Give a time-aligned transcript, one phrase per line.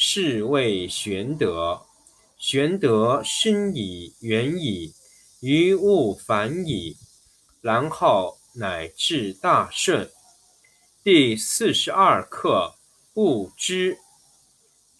[0.00, 1.82] 是谓玄德。
[2.38, 4.94] 玄德深矣，远矣，
[5.40, 6.96] 于物反矣，
[7.60, 10.08] 然后乃至大顺。
[11.02, 12.76] 第四十二课：
[13.12, 13.98] 不知。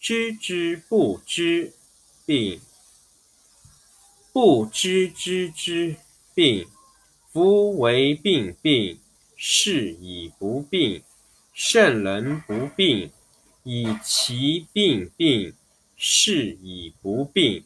[0.01, 1.73] 知之不知，
[2.25, 2.59] 病；
[4.33, 5.95] 不知知之
[6.35, 6.67] 病。
[7.31, 8.99] 夫为病病，
[9.37, 11.01] 是以不病。
[11.53, 13.11] 圣人不病，
[13.71, 15.53] 以其病病，
[15.95, 17.63] 是以不病。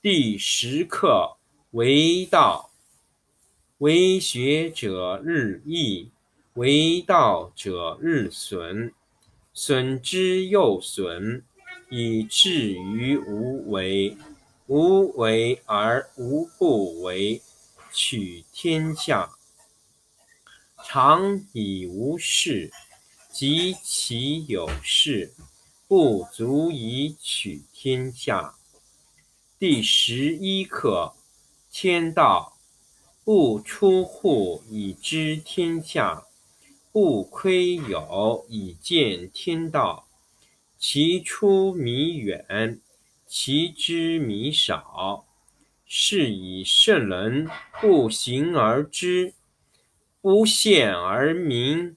[0.00, 1.36] 第十课
[1.72, 2.70] 为道，
[3.76, 6.08] 为学者日益，
[6.54, 8.94] 为道者日损。
[9.52, 11.44] 损之又损，
[11.90, 14.16] 以至于无为。
[14.66, 17.42] 无为而无不为，
[17.92, 19.30] 取天下
[20.82, 22.70] 常以无事，
[23.32, 25.32] 及其有事，
[25.88, 28.56] 不足以取天下。
[29.58, 31.14] 第十一课：
[31.70, 32.58] 天道
[33.24, 36.24] 不出户以知天下。
[36.92, 40.06] 不窥有以见天道，
[40.78, 42.78] 其出弥远，
[43.26, 45.24] 其知弥少。
[45.86, 47.48] 是以圣人
[47.80, 49.32] 不行而知，
[50.20, 51.96] 不见而明，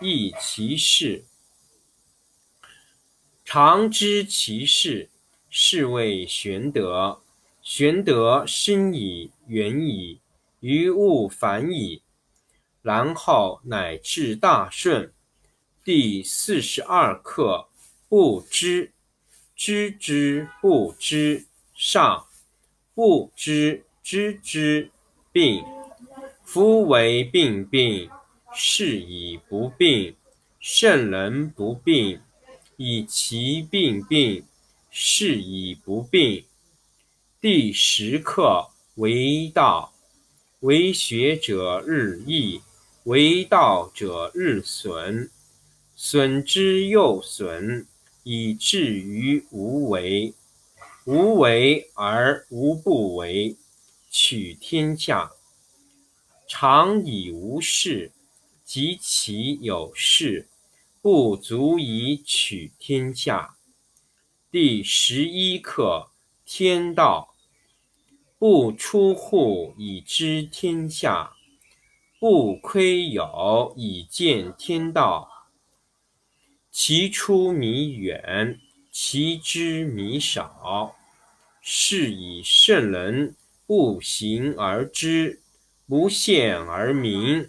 [0.00, 1.24] 亦其事。
[3.44, 5.10] 常知其事，
[5.50, 7.20] 是谓玄德。
[7.62, 10.20] 玄德深矣，远矣，
[10.60, 12.02] 于物反矣。
[12.80, 15.12] 然后乃至大顺。
[15.84, 17.68] 第四十二课：
[18.08, 18.92] 不知，
[19.54, 21.44] 知之不知，
[21.74, 22.26] 上；
[22.94, 24.90] 不知知之
[25.30, 25.62] 病。
[26.42, 28.10] 夫为病病，
[28.54, 30.14] 是以不病。
[30.58, 32.20] 圣人不病，
[32.76, 34.44] 以其病病，
[34.90, 36.44] 是以不病。
[37.40, 39.92] 第十课：为道，
[40.60, 42.60] 为学者日益。
[43.04, 45.30] 为道者日损，
[45.96, 47.86] 损之又损，
[48.24, 50.34] 以至于无为。
[51.06, 53.56] 无为而无不为，
[54.10, 55.30] 取天下
[56.46, 58.12] 常以无事，
[58.72, 60.48] 及其有事，
[61.02, 63.56] 不足以取天下。
[64.48, 66.12] 第十一课：
[66.46, 67.34] 天道
[68.38, 71.32] 不出户以知天下。
[72.20, 75.48] 不窥有以见天道，
[76.70, 78.60] 其出弥远，
[78.92, 80.94] 其知弥少。
[81.60, 83.34] 是以圣人
[83.66, 85.42] 不行而知，
[85.88, 87.48] 不见而明，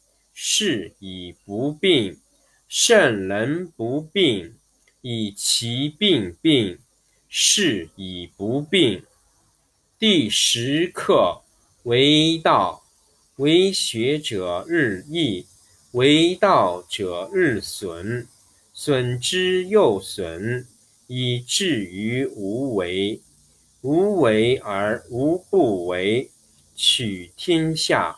[0.43, 2.17] 是以不病。
[2.67, 4.55] 圣人不病，
[5.01, 6.79] 以其病病，
[7.29, 9.03] 是以不病。
[9.99, 11.43] 第十课：
[11.83, 12.81] 为道。
[13.35, 15.45] 为学者日益，
[15.91, 18.27] 为道者日损，
[18.73, 20.65] 损之又损，
[21.05, 23.21] 以至于无为。
[23.81, 26.31] 无为而无不为，
[26.75, 28.17] 取天下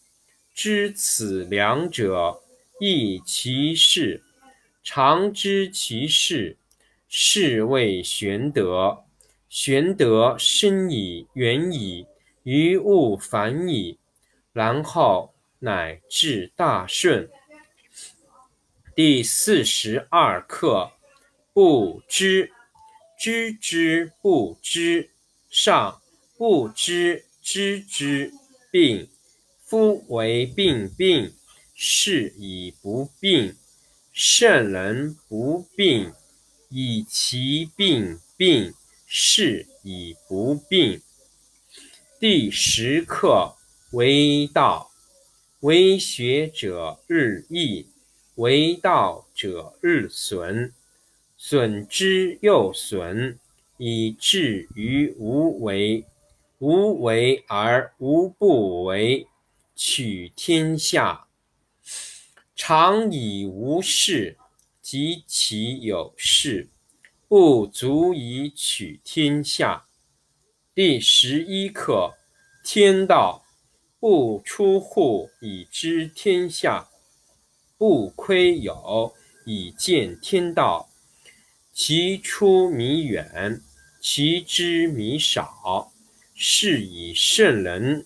[0.53, 2.41] 知此两者，
[2.79, 4.23] 亦其事。
[4.83, 6.57] 常知其事，
[7.07, 9.03] 是谓玄德。
[9.47, 12.07] 玄德深矣，远矣。
[12.43, 13.99] 于物反矣，
[14.51, 17.29] 然后乃至大顺。
[18.95, 20.91] 第四十二课：
[21.53, 22.51] 不知，
[23.19, 25.11] 知之不知，
[25.51, 26.01] 上
[26.35, 28.33] 不知知之
[28.71, 29.07] 病。
[29.71, 31.31] 夫为病病，
[31.73, 33.55] 是以不病。
[34.11, 36.11] 圣人不病，
[36.67, 38.73] 以其病病，
[39.07, 40.99] 是以不病。
[42.19, 43.55] 第十课：
[43.93, 44.91] 为道，
[45.61, 47.87] 为学者日益，
[48.35, 50.73] 为道者日损，
[51.37, 53.39] 损之又损，
[53.77, 56.03] 以至于无为。
[56.59, 59.25] 无为而无不为，
[59.75, 61.27] 取天下
[62.55, 64.37] 常以无事，
[64.81, 66.69] 及其有事，
[67.27, 69.85] 不足以取天下。
[70.73, 72.13] 第十一课：
[72.63, 73.43] 天道
[73.99, 76.89] 不出户，以知天下；
[77.77, 79.13] 不窥有，
[79.45, 80.89] 以见天道。
[81.73, 83.61] 其出弥远，
[83.99, 85.91] 其知弥少。
[86.35, 88.05] 是以圣人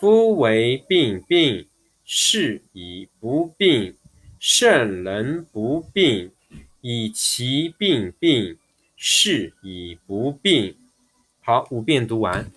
[0.00, 1.66] 夫为病病，
[2.06, 3.94] 是以不病。
[4.38, 6.30] 圣人不病，
[6.80, 8.56] 以其病病，
[8.96, 10.74] 是以不病。
[11.42, 12.50] 好，五遍读完。